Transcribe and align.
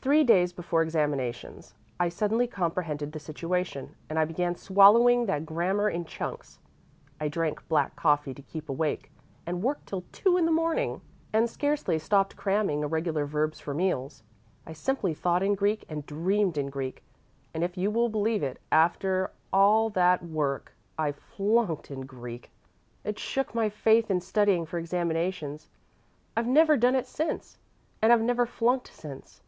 Three 0.00 0.22
days 0.22 0.52
before 0.52 0.82
examinations 0.82 1.74
I 1.98 2.08
suddenly 2.08 2.46
comprehended 2.46 3.10
the 3.10 3.18
situation, 3.18 3.96
and 4.08 4.20
I 4.20 4.24
began 4.24 4.54
swallowing 4.54 5.26
that 5.26 5.44
grammar 5.44 5.90
in 5.90 6.04
chunks. 6.04 6.60
I 7.20 7.26
drank 7.26 7.66
black 7.66 7.96
coffee 7.96 8.32
to 8.34 8.42
keep 8.42 8.68
awake, 8.68 9.10
and 9.44 9.64
worked 9.64 9.88
till 9.88 10.04
two 10.12 10.36
in 10.36 10.46
the 10.46 10.52
morning, 10.52 11.00
and 11.32 11.50
scarcely 11.50 11.98
stopped 11.98 12.36
cramming 12.36 12.84
irregular 12.84 13.26
verbs 13.26 13.58
for 13.58 13.74
meals. 13.74 14.22
I 14.64 14.72
simply 14.74 15.12
thought 15.12 15.42
in 15.42 15.56
Greek 15.56 15.84
and 15.88 16.06
dreamed 16.06 16.56
in 16.56 16.70
Greek. 16.70 17.02
And, 17.52 17.64
if 17.64 17.76
you 17.76 17.90
will 17.90 18.08
believe 18.08 18.44
it, 18.44 18.60
after 18.70 19.32
all 19.52 19.90
that 19.90 20.22
work 20.24 20.72
I 20.96 21.10
flunked 21.10 21.90
in 21.90 22.02
Greek! 22.02 22.52
It 23.02 23.18
shook 23.18 23.56
my 23.56 23.68
faith 23.70 24.08
in 24.08 24.20
studying 24.20 24.66
for 24.66 24.78
examinations. 24.78 25.68
I've 26.36 26.46
never 26.46 26.76
done 26.76 26.94
it 26.94 27.08
since, 27.08 27.58
and 28.00 28.12
I've 28.12 28.22
never 28.22 28.46
flunked 28.46 28.92
since. 28.94 29.42